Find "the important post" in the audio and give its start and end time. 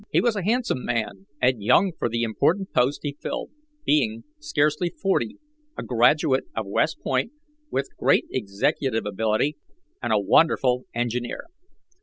2.09-3.01